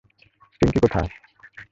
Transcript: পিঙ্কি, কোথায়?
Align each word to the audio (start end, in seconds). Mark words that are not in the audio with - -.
পিঙ্কি, 0.61 0.79
কোথায়? 0.79 1.09